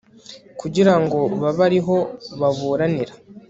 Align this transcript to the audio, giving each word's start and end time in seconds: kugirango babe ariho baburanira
kugirango 0.59 1.19
babe 1.41 1.61
ariho 1.67 1.95
baburanira 2.39 3.13